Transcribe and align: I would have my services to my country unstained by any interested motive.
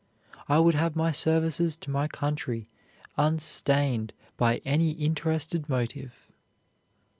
I 0.49 0.57
would 0.57 0.73
have 0.73 0.95
my 0.95 1.11
services 1.11 1.77
to 1.77 1.91
my 1.91 2.07
country 2.07 2.67
unstained 3.17 4.13
by 4.35 4.55
any 4.65 4.93
interested 4.93 5.69
motive. 5.69 6.27